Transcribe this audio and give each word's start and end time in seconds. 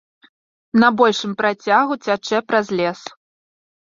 На 0.83 0.87
большым 1.01 1.35
працягу 1.41 1.97
цячэ 2.05 2.39
праз 2.47 2.73
лес. 2.81 2.99